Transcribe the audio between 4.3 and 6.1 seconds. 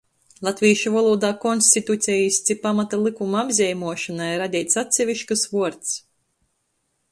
ir radeits atseviškys vuords,